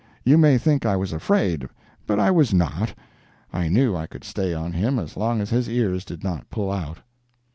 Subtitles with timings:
[0.23, 1.69] You may think I was afraid,
[2.07, 2.95] but I was not.
[3.53, 6.71] I knew I could stay on him as long as his ears did not pull
[6.71, 6.97] out.